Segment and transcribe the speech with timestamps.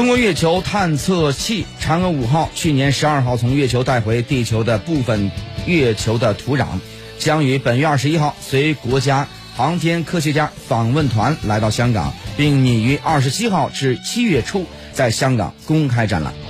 [0.00, 5.30] 中国月球探测器嫦娥五号去年十二号从月球带回地球的部分
[5.66, 6.64] 月球的土壤。
[7.18, 16.49] 将于本月二十一号随国家航天科学家访问团来到香港并拟于二十七号至七月初在香港公开展览。